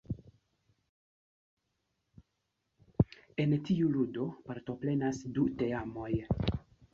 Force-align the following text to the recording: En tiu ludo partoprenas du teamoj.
En 3.45 3.53
tiu 3.69 3.93
ludo 3.97 4.27
partoprenas 4.49 5.21
du 5.37 5.47
teamoj. 5.61 6.11